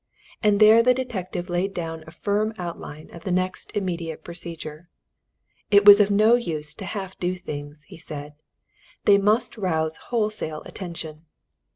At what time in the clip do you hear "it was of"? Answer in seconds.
5.69-6.09